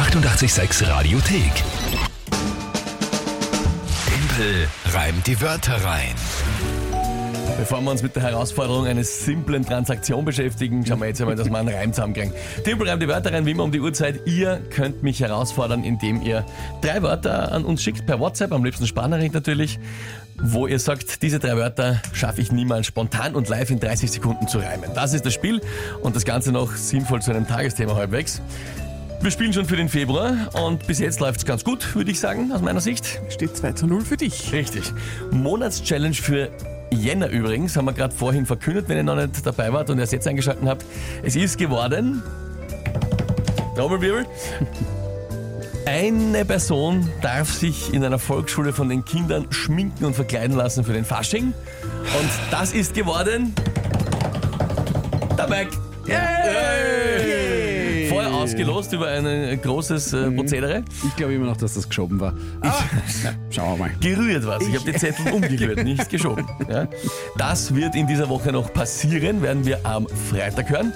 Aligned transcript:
886 0.00 0.88
Radiothek. 0.88 1.52
Tempel 4.06 4.66
reimt 4.94 5.26
die 5.26 5.38
Wörter 5.42 5.74
rein. 5.84 6.14
Bevor 7.58 7.82
wir 7.82 7.90
uns 7.90 8.02
mit 8.02 8.16
der 8.16 8.22
Herausforderung 8.22 8.86
einer 8.86 9.04
simplen 9.04 9.62
Transaktion 9.62 10.24
beschäftigen, 10.24 10.86
schauen 10.86 11.00
wir 11.00 11.08
jetzt 11.08 11.20
einmal, 11.20 11.36
dass 11.36 11.50
wir 11.50 11.58
einen 11.58 11.68
Reim 11.68 11.92
zusammenkriegen. 11.92 12.32
Timpel 12.64 12.88
reimt 12.88 13.02
die 13.02 13.08
Wörter 13.08 13.30
rein, 13.30 13.44
wie 13.44 13.50
immer 13.50 13.64
um 13.64 13.72
die 13.72 13.80
Uhrzeit. 13.80 14.26
Ihr 14.26 14.62
könnt 14.70 15.02
mich 15.02 15.20
herausfordern, 15.20 15.84
indem 15.84 16.22
ihr 16.22 16.46
drei 16.80 17.02
Wörter 17.02 17.52
an 17.52 17.66
uns 17.66 17.82
schickt, 17.82 18.06
per 18.06 18.18
WhatsApp, 18.18 18.52
am 18.52 18.64
liebsten 18.64 18.86
Sprachnachricht 18.86 19.34
natürlich, 19.34 19.78
wo 20.42 20.66
ihr 20.66 20.78
sagt, 20.78 21.20
diese 21.20 21.38
drei 21.38 21.58
Wörter 21.58 22.00
schaffe 22.14 22.40
ich 22.40 22.50
niemals 22.50 22.86
spontan 22.86 23.34
und 23.34 23.50
live 23.50 23.70
in 23.70 23.78
30 23.80 24.10
Sekunden 24.10 24.48
zu 24.48 24.60
reimen. 24.60 24.88
Das 24.94 25.12
ist 25.12 25.26
das 25.26 25.34
Spiel 25.34 25.60
und 26.00 26.16
das 26.16 26.24
Ganze 26.24 26.52
noch 26.52 26.74
sinnvoll 26.74 27.20
zu 27.20 27.32
einem 27.32 27.46
Tagesthema 27.46 27.94
halbwegs. 27.96 28.40
Wir 29.22 29.30
spielen 29.30 29.52
schon 29.52 29.66
für 29.66 29.76
den 29.76 29.90
Februar 29.90 30.48
und 30.64 30.86
bis 30.86 30.98
jetzt 30.98 31.20
läuft 31.20 31.40
es 31.40 31.44
ganz 31.44 31.62
gut, 31.62 31.94
würde 31.94 32.10
ich 32.10 32.18
sagen, 32.18 32.50
aus 32.52 32.62
meiner 32.62 32.80
Sicht. 32.80 33.20
Steht 33.28 33.54
2 33.54 33.72
zu 33.72 33.86
0 33.86 34.00
für 34.00 34.16
dich. 34.16 34.50
Richtig. 34.50 34.94
Monatschallenge 35.30 36.14
für 36.14 36.48
Jänner 36.90 37.28
übrigens, 37.28 37.76
haben 37.76 37.84
wir 37.84 37.92
gerade 37.92 38.14
vorhin 38.14 38.46
verkündet, 38.46 38.88
wenn 38.88 38.96
ihr 38.96 39.02
noch 39.02 39.16
nicht 39.16 39.44
dabei 39.44 39.74
wart 39.74 39.90
und 39.90 39.98
erst 39.98 40.12
jetzt 40.12 40.26
eingeschaltet 40.26 40.66
habt. 40.66 40.86
Es 41.22 41.36
ist 41.36 41.58
geworden. 41.58 42.22
Trommelwirbel. 43.76 44.24
Eine 45.84 46.46
Person 46.46 47.06
darf 47.20 47.52
sich 47.52 47.92
in 47.92 48.02
einer 48.02 48.18
Volksschule 48.18 48.72
von 48.72 48.88
den 48.88 49.04
Kindern 49.04 49.46
schminken 49.50 50.06
und 50.06 50.14
verkleiden 50.14 50.56
lassen 50.56 50.82
für 50.82 50.94
den 50.94 51.04
Fasching. 51.04 51.52
Und 52.18 52.30
das 52.50 52.72
ist 52.72 52.94
geworden. 52.94 53.54
Der 55.36 55.46
Mike. 55.46 55.76
Yay! 56.06 57.19
Ausgelost 58.40 58.92
über 58.92 59.08
ein 59.08 59.26
äh, 59.26 59.56
großes 59.56 60.12
äh, 60.12 60.30
Prozedere. 60.30 60.82
Ich 61.06 61.14
glaube 61.16 61.34
immer 61.34 61.46
noch, 61.46 61.56
dass 61.56 61.74
das 61.74 61.88
geschoben 61.88 62.20
war. 62.20 62.32
Aber, 62.60 62.84
ja, 63.22 63.32
schauen 63.50 63.78
wir 63.78 63.86
mal. 63.86 63.90
Gerührt 64.00 64.46
was. 64.46 64.66
Ich 64.66 64.74
habe 64.74 64.90
die 64.90 64.98
Zettel 64.98 65.32
umgerührt, 65.32 65.84
nicht 65.84 66.08
geschoben. 66.08 66.46
Ja. 66.70 66.88
Das 67.36 67.74
wird 67.74 67.94
in 67.94 68.06
dieser 68.06 68.28
Woche 68.28 68.52
noch 68.52 68.72
passieren, 68.72 69.42
werden 69.42 69.66
wir 69.66 69.84
am 69.84 70.06
Freitag 70.08 70.70
hören. 70.70 70.92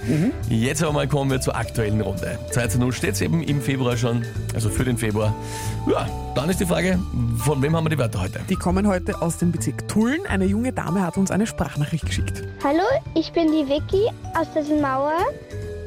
Jetzt 0.48 0.82
aber 0.82 0.92
mal 0.92 1.08
kommen 1.08 1.30
wir 1.30 1.40
zur 1.40 1.54
aktuellen 1.56 2.00
Runde. 2.00 2.38
2 2.52 2.68
zu 2.68 2.78
0 2.78 2.92
steht 2.92 3.14
es 3.14 3.20
eben 3.20 3.42
im 3.42 3.60
Februar 3.60 3.96
schon, 3.96 4.24
also 4.54 4.70
für 4.70 4.84
den 4.84 4.96
Februar. 4.96 5.34
Ja, 5.90 6.08
dann 6.34 6.48
ist 6.48 6.60
die 6.60 6.66
Frage, 6.66 6.98
von 7.38 7.60
wem 7.62 7.76
haben 7.76 7.84
wir 7.84 7.90
die 7.90 7.98
Wörter 7.98 8.22
heute? 8.22 8.40
Die 8.48 8.56
kommen 8.56 8.86
heute 8.86 9.20
aus 9.20 9.38
dem 9.38 9.52
Bezirk 9.52 9.86
Tulln. 9.88 10.26
Eine 10.26 10.46
junge 10.46 10.72
Dame 10.72 11.02
hat 11.02 11.16
uns 11.16 11.30
eine 11.30 11.46
Sprachnachricht 11.46 12.06
geschickt. 12.06 12.42
Hallo, 12.62 12.82
ich 13.14 13.32
bin 13.32 13.48
die 13.48 13.68
Vicky 13.68 14.06
aus 14.34 14.50
dessen 14.54 14.80
Mauer. 14.80 15.18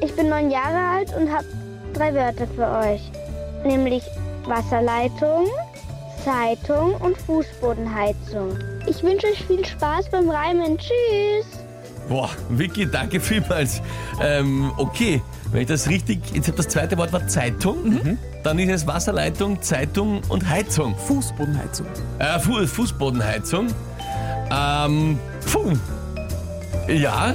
Ich 0.00 0.14
bin 0.14 0.28
neun 0.28 0.50
Jahre 0.50 0.96
alt 0.96 1.16
und 1.16 1.32
habe 1.32 1.46
drei 1.92 2.14
Wörter 2.14 2.46
für 2.54 2.68
euch. 2.88 3.00
Nämlich 3.64 4.04
Wasserleitung, 4.46 5.46
Zeitung 6.24 6.94
und 6.96 7.16
Fußbodenheizung. 7.18 8.56
Ich 8.86 9.02
wünsche 9.02 9.26
euch 9.26 9.44
viel 9.44 9.64
Spaß 9.64 10.10
beim 10.10 10.30
Reimen. 10.30 10.78
Tschüss! 10.78 11.46
Boah, 12.08 12.30
Vicky, 12.48 12.86
danke 12.90 13.20
vielmals. 13.20 13.82
Ähm, 14.22 14.72
okay, 14.76 15.20
wenn 15.50 15.62
ich 15.62 15.68
das 15.68 15.88
richtig, 15.88 16.20
jetzt 16.32 16.46
habe 16.46 16.56
das 16.56 16.68
zweite 16.68 16.96
Wort 16.96 17.12
war 17.12 17.26
Zeitung, 17.26 18.18
dann 18.44 18.58
ist 18.58 18.70
es 18.70 18.86
Wasserleitung, 18.86 19.60
Zeitung 19.60 20.22
und 20.28 20.48
Heizung. 20.48 20.96
Fußbodenheizung. 20.96 21.86
Äh, 22.18 22.38
Fu 22.38 22.66
Fußbodenheizung. 22.66 23.68
Ähm, 24.50 25.18
puh. 25.50 25.72
Ja. 26.88 27.34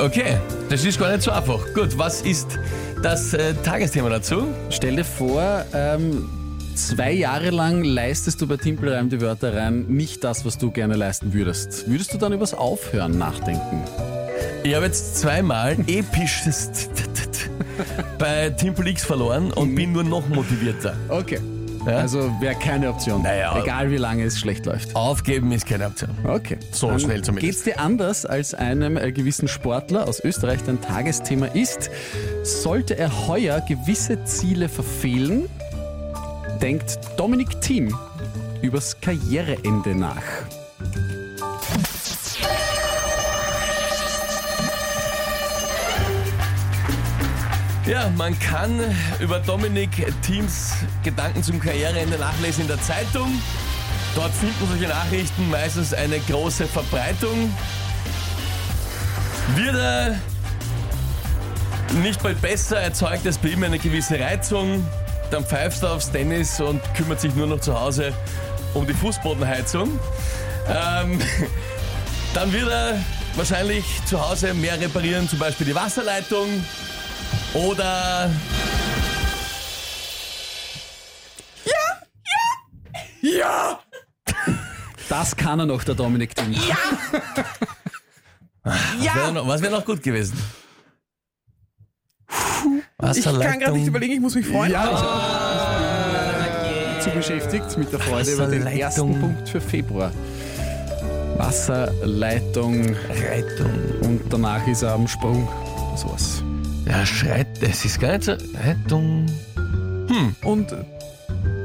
Okay, 0.00 0.38
das 0.68 0.84
ist 0.84 0.98
gar 0.98 1.10
nicht 1.10 1.22
so 1.22 1.30
einfach. 1.30 1.60
Gut, 1.74 1.96
was 1.96 2.22
ist 2.22 2.58
das 3.02 3.32
äh, 3.34 3.54
Tagesthema 3.64 4.08
dazu? 4.08 4.48
Stell 4.70 4.96
dir 4.96 5.04
vor, 5.04 5.64
ähm, 5.72 6.28
zwei 6.74 7.12
Jahre 7.12 7.50
lang 7.50 7.82
leistest 7.82 8.40
du 8.40 8.46
bei 8.46 8.56
Timpelreim 8.56 9.08
die 9.08 9.20
Wörter 9.20 9.54
rein 9.56 9.86
nicht 9.88 10.24
das, 10.24 10.44
was 10.44 10.58
du 10.58 10.70
gerne 10.70 10.96
leisten 10.96 11.32
würdest. 11.32 11.88
Würdest 11.88 12.12
du 12.12 12.18
dann 12.18 12.32
übers 12.32 12.54
Aufhören 12.54 13.16
nachdenken? 13.16 13.82
Ich 14.64 14.74
habe 14.74 14.86
jetzt 14.86 15.16
zweimal 15.16 15.76
episches 15.86 16.88
bei 18.18 18.50
Timple 18.50 18.90
X 18.90 19.04
verloren 19.04 19.52
und 19.52 19.74
bin 19.74 19.92
nur 19.92 20.04
noch 20.04 20.28
motivierter. 20.28 20.94
Okay. 21.08 21.40
Ja? 21.86 21.98
Also 21.98 22.30
wäre 22.40 22.54
keine 22.54 22.90
Option. 22.90 23.22
Naja. 23.22 23.60
Egal 23.62 23.90
wie 23.90 23.96
lange 23.96 24.24
es 24.24 24.38
schlecht 24.38 24.66
läuft. 24.66 24.94
Aufgeben 24.94 25.52
ist 25.52 25.66
keine 25.66 25.86
Option. 25.86 26.10
Okay. 26.24 26.58
So 26.72 26.88
Dann 26.88 27.00
schnell 27.00 27.22
zumindest. 27.22 27.64
Geht's 27.64 27.64
dir 27.64 27.80
anders 27.80 28.26
als 28.26 28.54
einem 28.54 28.96
äh, 28.96 29.12
gewissen 29.12 29.48
Sportler 29.48 30.06
aus 30.08 30.20
Österreich, 30.20 30.60
dein 30.64 30.80
Tagesthema 30.80 31.46
ist, 31.46 31.90
sollte 32.42 32.98
er 32.98 33.26
heuer 33.28 33.60
gewisse 33.60 34.24
Ziele 34.24 34.68
verfehlen, 34.68 35.48
denkt 36.60 36.98
Dominik 37.16 37.60
Thiem 37.60 37.96
übers 38.62 39.00
Karriereende 39.00 39.94
nach. 39.94 40.22
Ja, 47.86 48.10
man 48.16 48.36
kann 48.40 48.80
über 49.20 49.38
Dominik 49.38 50.12
Teams 50.22 50.72
Gedanken 51.04 51.44
zum 51.44 51.60
Karriereende 51.60 52.18
nachlesen 52.18 52.62
in 52.62 52.66
der 52.68 52.82
Zeitung. 52.82 53.40
Dort 54.16 54.32
finden 54.32 54.66
solche 54.68 54.88
Nachrichten 54.88 55.48
meistens 55.50 55.94
eine 55.94 56.18
große 56.18 56.66
Verbreitung. 56.66 57.54
Wird 59.54 59.76
er 59.76 60.18
nicht 62.02 62.20
bald 62.24 62.42
besser, 62.42 62.80
erzeugt 62.80 63.24
es 63.24 63.38
bei 63.38 63.50
ihm 63.50 63.62
eine 63.62 63.78
gewisse 63.78 64.18
Reizung. 64.18 64.84
Dann 65.30 65.44
pfeift 65.44 65.84
er 65.84 65.92
aufs 65.92 66.10
Tennis 66.10 66.60
und 66.60 66.82
kümmert 66.94 67.20
sich 67.20 67.36
nur 67.36 67.46
noch 67.46 67.60
zu 67.60 67.78
Hause 67.78 68.12
um 68.74 68.84
die 68.84 68.94
Fußbodenheizung. 68.94 69.96
Ähm, 70.68 71.20
dann 72.34 72.52
wird 72.52 72.68
er 72.68 72.98
wahrscheinlich 73.36 73.84
zu 74.06 74.20
Hause 74.20 74.54
mehr 74.54 74.80
reparieren, 74.80 75.28
zum 75.28 75.38
Beispiel 75.38 75.66
die 75.66 75.74
Wasserleitung. 75.76 76.64
Oder 77.54 78.30
Ja! 83.22 83.80
Das 85.08 85.36
kann 85.36 85.60
er 85.60 85.66
noch, 85.66 85.84
der 85.84 85.94
Dominik 85.94 86.34
Thiem. 86.34 86.54
Wär 88.64 89.30
noch- 89.32 89.46
was 89.46 89.62
wäre 89.62 89.72
noch 89.72 89.84
gut 89.84 90.02
gewesen? 90.02 90.36
Ich 93.14 93.22
kann 93.24 93.38
gerade 93.60 93.72
nicht 93.78 93.86
überlegen, 93.86 94.14
ich 94.14 94.20
muss 94.20 94.34
mich 94.34 94.46
freuen. 94.46 94.72
Ja, 94.72 94.84
ich 94.84 94.90
auch. 96.98 97.00
Zu 97.00 97.10
beschäftigt 97.10 97.78
mit 97.78 97.92
der 97.92 98.00
Freude 98.00 98.32
über 98.32 98.46
den 98.46 98.66
ersten 98.66 99.20
Punkt 99.20 99.48
für 99.48 99.60
Februar. 99.60 100.10
Wasserleitung 101.36 102.96
Reitung. 103.08 103.70
und 104.02 104.22
danach 104.32 104.66
ist 104.66 104.82
er 104.82 104.94
am 104.94 105.06
Sprung. 105.06 105.46
Sowas. 105.96 106.42
Ja, 106.88 107.04
schreit, 107.04 107.48
es 107.60 107.84
ist 107.84 108.00
gar 108.00 108.12
nicht 108.12 108.24
so. 108.24 108.32
Reitung. 108.32 109.26
Und 110.44 110.74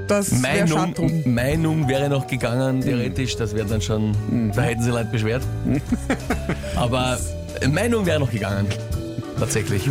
das 0.08 0.44
wäre 0.44 0.68
Meinung. 0.68 1.34
Meinung 1.34 1.88
wäre 1.88 2.10
noch 2.10 2.28
gegangen, 2.28 2.82
theoretisch, 2.82 3.36
das 3.36 3.56
wäre 3.56 3.68
dann 3.68 3.82
schon, 3.82 4.16
da 4.54 4.64
hätten 4.64 4.84
sie 4.84 4.90
Leute 4.90 5.10
beschwert. 5.12 5.44
Aber 6.76 7.18
Meinung 7.70 8.06
wäre 8.06 8.20
noch 8.20 8.32
gegangen. 8.32 8.68
Tatsächlich. 9.40 9.90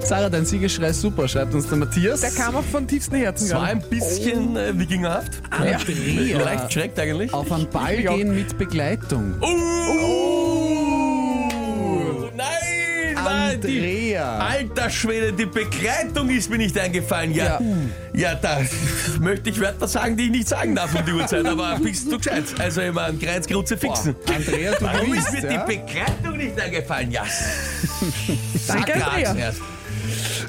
Sarah, 0.00 0.28
dein 0.30 0.44
Siegeschrei 0.46 0.88
ist 0.88 1.00
super, 1.00 1.26
schreibt 1.26 1.52
uns 1.54 1.68
der 1.68 1.78
Matthias. 1.78 2.20
Der 2.20 2.30
kam 2.30 2.54
auch 2.54 2.62
von 2.62 2.86
tiefstem 2.86 3.18
Herzen. 3.18 3.46
Es 3.46 3.54
war 3.54 3.64
ein 3.64 3.82
bisschen 3.90 4.56
äh, 4.56 4.78
wikingerhaft. 4.78 5.42
Andrea. 5.50 6.38
Leicht 6.38 6.72
schreckt 6.72 6.98
eigentlich. 7.00 7.32
Auf 7.34 7.50
einen 7.50 7.68
Ball 7.68 7.96
gehen 7.96 8.34
mit 8.34 8.56
Begleitung. 8.56 9.34
Oh! 9.40 10.15
Nein, 13.62 13.72
die- 13.72 14.16
Andrea. 14.16 14.38
Alter 14.38 14.90
Schwede, 14.90 15.32
die 15.32 15.46
Begleitung 15.46 16.28
ist 16.30 16.50
mir 16.50 16.58
nicht 16.58 16.78
eingefallen. 16.78 17.32
Ja, 17.34 17.60
ja. 18.12 18.34
da 18.34 18.60
möchte 19.20 19.50
ich 19.50 19.60
Wörter 19.60 19.88
sagen, 19.88 20.16
die 20.16 20.24
ich 20.24 20.30
nicht 20.30 20.48
sagen 20.48 20.74
darf 20.74 20.94
um 20.94 21.04
die 21.04 21.12
Uhrzeit, 21.12 21.46
aber 21.46 21.78
bist 21.82 22.10
du 22.10 22.18
gescheit? 22.18 22.44
Also 22.58 22.80
immer 22.82 23.04
ein 23.04 23.18
Kreuzgrutze 23.18 23.76
fixen. 23.76 24.14
Andrea, 24.34 24.72
du 24.72 24.84
Warum 24.84 25.14
ist 25.14 25.26
gewinnst, 25.26 25.42
mir 25.42 25.52
ja? 25.52 25.64
die 25.66 25.76
Begleitung 25.76 26.36
nicht 26.36 26.60
eingefallen? 26.60 27.10
Ja. 27.10 27.22
Danke, 28.66 28.92
Sackratz 28.92 29.02
Andrea. 29.28 29.34
erst. 29.34 29.60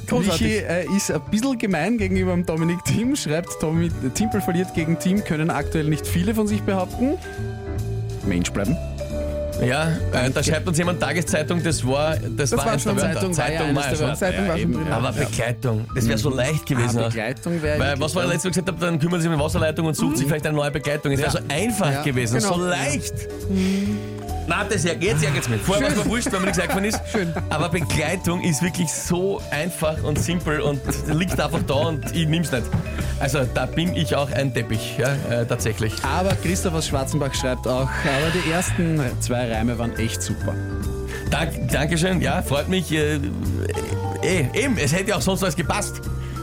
Michi 0.10 0.57
äh, 0.57 0.86
ist 0.95 1.12
ein 1.12 1.21
bisschen 1.30 1.57
gemein 1.57 1.98
gegenüber 1.98 2.31
dem 2.31 2.45
Dominik 2.45 2.83
Thiem, 2.86 3.15
schreibt 3.15 3.50
Tommy, 3.60 3.89
Timpel 4.13 4.39
verliert 4.42 4.74
gegen 4.74 4.98
Team, 5.00 5.24
können 5.24 5.50
aktuell 5.50 5.86
nicht 5.86 6.07
viele 6.07 6.33
von 6.33 6.48
sich 6.48 6.62
behaupten. 6.62 7.18
Mensch 8.25 8.51
bleiben. 8.51 8.77
Ja, 9.65 9.89
äh, 10.13 10.30
da 10.30 10.44
schreibt 10.44 10.68
uns 10.68 10.77
jemand 10.77 11.00
Tageszeitung, 11.00 11.63
das 11.63 11.86
war, 11.86 12.15
das, 12.15 12.51
Das 12.51 12.59
war 12.59 12.65
war 12.68 12.80
schon 12.80 12.95
Wörter. 12.95 13.31
Zeitung, 13.31 13.75
war 13.75 13.89
ja 13.89 13.95
schon. 13.95 14.15
Zeitung 14.15 14.48
war 14.48 14.57
schon 14.57 14.62
eben, 14.62 14.74
drin. 14.74 14.92
Aber 14.92 15.12
Begleitung, 15.12 15.86
das 15.95 16.07
wäre 16.07 16.18
so 16.18 16.30
leicht 16.30 16.65
gewesen. 16.65 17.00
Ah. 17.00 17.07
Begleitung 17.07 17.62
wäre. 17.62 17.80
Weil, 17.80 18.00
was 18.00 18.15
wir 18.15 18.24
letztes 18.25 18.44
Mal 18.44 18.50
gesagt 18.51 18.68
haben, 18.68 18.80
dann 18.80 19.00
kümmern 19.00 19.19
sie 19.19 19.24
sich 19.24 19.31
um 19.31 19.38
die 19.39 19.44
Wasserleitung 19.44 19.86
und 19.88 19.95
sucht 19.95 20.18
sich 20.18 20.27
vielleicht 20.27 20.45
eine 20.45 20.56
neue 20.56 20.71
Begleitung. 20.71 21.12
Es 21.12 21.19
wäre 21.19 21.33
Ja. 21.33 21.42
so 21.42 21.48
einfach 21.50 22.04
gewesen, 22.04 22.38
genau. 22.39 22.54
so 22.54 22.62
leicht. 22.62 23.13
Nein, 24.47 24.65
das 24.69 24.83
ja, 24.83 24.94
jetzt 24.94 25.23
ärgert 25.23 25.49
mich. 25.49 25.61
Vorher 25.61 25.83
war 25.83 25.91
es 25.91 26.03
mir 26.03 26.09
wurscht, 26.09 26.31
wenn 26.31 26.39
mir 26.39 26.47
nichts 26.47 26.59
eingefallen 26.59 26.85
ist. 26.85 27.01
Schön. 27.11 27.33
Aber 27.49 27.67
Begleitung 27.69 28.41
ist 28.41 28.61
wirklich 28.61 28.91
so 28.91 29.41
einfach 29.51 30.01
und 30.03 30.17
simpel 30.17 30.61
und 30.61 30.79
liegt 31.07 31.39
einfach 31.39 31.61
da 31.67 31.73
und 31.73 32.15
ich 32.15 32.27
nehm's 32.27 32.51
nicht. 32.51 32.63
Also 33.19 33.45
da 33.53 33.65
bin 33.65 33.95
ich 33.95 34.15
auch 34.15 34.31
ein 34.31 34.53
Teppich, 34.53 34.97
ja, 34.97 35.15
äh, 35.29 35.45
tatsächlich. 35.45 35.94
Aber 36.03 36.29
Christoph 36.35 36.75
aus 36.75 36.88
Schwarzenbach 36.88 37.33
schreibt 37.33 37.67
auch, 37.67 37.89
aber 37.89 38.31
die 38.33 38.49
ersten 38.51 39.01
zwei 39.19 39.51
Reime 39.51 39.77
waren 39.77 39.97
echt 39.97 40.21
super. 40.21 40.55
Dank, 41.29 41.69
Dankeschön, 41.69 42.21
ja, 42.21 42.41
freut 42.41 42.69
mich. 42.69 42.91
Äh, 42.91 43.15
äh, 44.21 44.45
eben, 44.53 44.77
es 44.77 44.93
hätte 44.93 45.15
auch 45.15 45.21
sonst 45.21 45.41
was 45.41 45.55
gepasst. 45.55 46.01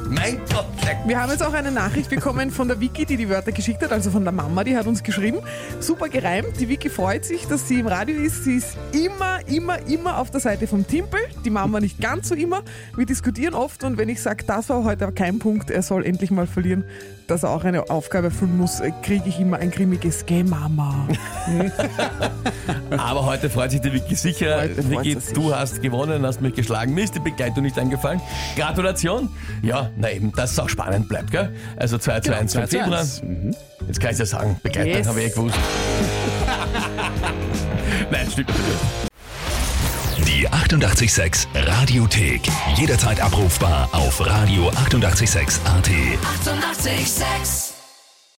Mein 0.09 0.39
Gott, 0.51 0.67
Wir 1.07 1.21
haben 1.21 1.31
jetzt 1.31 1.43
auch 1.43 1.53
eine 1.53 1.71
Nachricht 1.71 2.11
bekommen 2.11 2.51
von 2.51 2.69
der 2.69 2.81
Vicky, 2.81 3.05
die 3.07 3.17
die 3.17 3.29
Wörter 3.29 3.53
geschickt 3.53 3.83
hat, 3.83 3.93
also 3.93 4.11
von 4.11 4.25
der 4.25 4.33
Mama, 4.33 4.65
die 4.65 4.77
hat 4.77 4.87
uns 4.87 5.03
geschrieben. 5.03 5.39
Super 5.81 6.09
gereimt. 6.09 6.61
Die 6.61 6.69
Vicky 6.69 6.89
freut 6.89 7.25
sich, 7.25 7.47
dass 7.47 7.69
sie 7.69 7.81
im 7.81 7.87
Radio 7.87 8.17
ist. 8.17 8.45
Sie 8.45 8.57
ist 8.57 8.77
immer, 8.93 9.47
immer, 9.49 9.79
immer 9.87 10.19
auf 10.19 10.31
der 10.31 10.41
Seite 10.41 10.67
vom 10.67 10.87
Timpel. 10.87 11.21
Die 11.45 11.51
Mama 11.51 11.81
nicht 11.81 12.01
ganz 12.01 12.29
so 12.29 12.35
immer. 12.35 12.63
Wir 12.97 13.07
diskutieren 13.07 13.55
oft 13.55 13.85
und 13.85 13.99
wenn 13.99 14.09
ich 14.09 14.21
sage, 14.21 14.45
das 14.47 14.69
war 14.69 14.85
heute 14.85 15.05
aber 15.05 15.15
kein 15.15 15.39
Punkt, 15.39 15.71
er 15.71 15.83
soll 15.83 16.05
endlich 16.05 16.31
mal 16.31 16.47
verlieren, 16.47 16.85
dass 17.27 17.43
er 17.43 17.51
auch 17.51 17.65
eine 17.65 17.91
Aufgabe 17.91 18.27
erfüllen 18.27 18.59
muss, 18.59 18.83
kriege 19.03 19.29
ich 19.29 19.41
immer 19.41 19.59
ein 19.59 19.71
grimmiges 19.71 20.27
Geh 20.27 20.43
Mama. 20.43 21.09
Aber 22.91 23.25
heute 23.25 23.49
freut 23.49 23.71
sich 23.71 23.81
die 23.81 23.93
Vicky 23.93 24.15
sicher. 24.15 24.65
Vicky, 24.77 25.17
du 25.35 25.55
hast 25.55 25.81
gewonnen, 25.83 26.25
hast 26.27 26.41
mich 26.41 26.55
geschlagen. 26.55 26.95
Mir 26.95 27.05
ist 27.05 27.15
die 27.15 27.21
Begleitung 27.21 27.63
nicht 27.63 27.79
eingefallen. 27.79 28.21
Gratulation. 28.57 29.31
Ja, 29.63 29.91
na 29.97 30.11
eben, 30.11 30.33
dass 30.33 30.53
es 30.53 30.59
auch 30.59 30.69
spannend 30.69 31.09
bleibt, 31.09 31.31
gell? 31.31 31.55
Also 31.77 31.99
2 31.99 32.21
zu 32.21 32.37
1 32.37 32.53
für 32.53 32.59
2 32.61 32.67
zu 32.67 32.79
Februar. 32.79 33.01
1. 33.01 33.23
Mhm. 33.23 33.55
Jetzt 33.87 34.01
kann 34.01 34.13
ich 34.13 34.19
ja 34.19 34.27
sagen, 34.27 34.57
Begleitung 34.63 34.93
Yes. 34.93 35.07
habe 35.09 35.21
ich 35.23 35.27
eh 35.27 35.31
gewusst. 35.31 35.57
Nein, 38.11 38.29
stimmt 38.31 38.49
nicht. 38.49 38.59
Die 40.27 40.49
886 40.49 41.49
Radiothek. 41.55 42.43
Jederzeit 42.77 43.21
abrufbar 43.21 43.89
auf 43.93 44.21
radio886.at. 44.21 44.77
886! 44.85 45.61
886 45.65 47.64